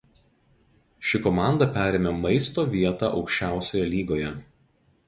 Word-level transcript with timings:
Ši 1.09 1.21
komanda 1.25 1.67
perėmė 1.75 2.15
„Maisto“ 2.25 2.67
vietą 2.73 3.13
Aukščiausioje 3.21 3.89
lygoje. 3.97 4.35